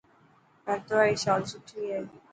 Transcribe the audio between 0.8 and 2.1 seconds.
واري شال سٺي هي.